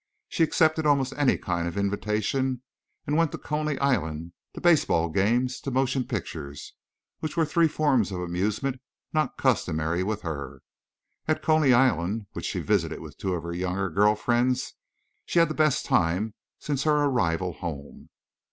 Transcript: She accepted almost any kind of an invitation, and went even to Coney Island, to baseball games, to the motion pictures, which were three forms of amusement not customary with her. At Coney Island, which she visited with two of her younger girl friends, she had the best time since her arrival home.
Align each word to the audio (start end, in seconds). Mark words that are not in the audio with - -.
She 0.29 0.41
accepted 0.41 0.87
almost 0.87 1.13
any 1.15 1.37
kind 1.37 1.67
of 1.67 1.77
an 1.77 1.85
invitation, 1.85 2.63
and 3.05 3.15
went 3.17 3.29
even 3.35 3.39
to 3.39 3.47
Coney 3.47 3.77
Island, 3.77 4.31
to 4.55 4.59
baseball 4.59 5.09
games, 5.09 5.59
to 5.61 5.69
the 5.69 5.73
motion 5.75 6.05
pictures, 6.05 6.73
which 7.19 7.37
were 7.37 7.45
three 7.45 7.67
forms 7.67 8.11
of 8.11 8.19
amusement 8.19 8.81
not 9.13 9.37
customary 9.37 10.01
with 10.01 10.23
her. 10.23 10.63
At 11.27 11.43
Coney 11.43 11.71
Island, 11.71 12.25
which 12.33 12.45
she 12.45 12.61
visited 12.61 12.99
with 12.99 13.19
two 13.19 13.35
of 13.35 13.43
her 13.43 13.53
younger 13.53 13.91
girl 13.91 14.15
friends, 14.15 14.73
she 15.23 15.37
had 15.37 15.49
the 15.49 15.53
best 15.53 15.85
time 15.85 16.33
since 16.57 16.81
her 16.81 17.05
arrival 17.05 17.53
home. 17.53 18.09